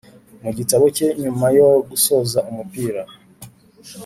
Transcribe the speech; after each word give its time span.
mu 0.43 0.51
gitabo 0.57 0.85
cye 0.95 1.07
nyuma 1.21 1.45
yo 1.57 1.69
gusoza 1.89 2.39
umupira, 2.49 3.01